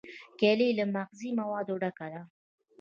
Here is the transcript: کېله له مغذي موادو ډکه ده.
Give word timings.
کېله 0.39 0.67
له 0.77 0.85
مغذي 0.95 1.29
موادو 1.39 1.73
ډکه 1.81 2.07
ده. 2.13 2.21